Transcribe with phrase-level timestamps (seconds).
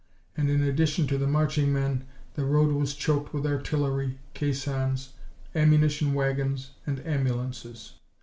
[0.35, 5.13] And in addition to the marching men, the road was choked with artillery, caissons,
[5.53, 7.99] ammunition wagons, and ambulances.